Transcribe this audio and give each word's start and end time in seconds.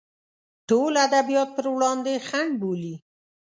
ټول 0.69 0.93
ادبیات 1.07 1.49
پر 1.55 1.65
وړاندې 1.73 2.13
خنډ 2.27 2.51
بولي. 2.61 2.95